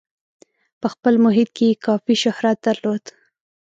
[0.81, 3.03] په خپل محیط کې یې کافي شهرت درلود.